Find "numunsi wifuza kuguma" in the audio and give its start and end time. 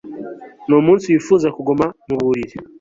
0.67-1.85